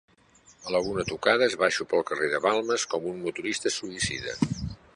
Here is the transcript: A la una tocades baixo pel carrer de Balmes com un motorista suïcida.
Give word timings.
A 0.67 0.71
la 0.75 0.79
una 0.93 1.03
tocades 1.09 1.57
baixo 1.63 1.87
pel 1.91 2.01
carrer 2.11 2.29
de 2.31 2.39
Balmes 2.47 2.85
com 2.95 3.05
un 3.13 3.21
motorista 3.27 3.73
suïcida. 3.79 4.35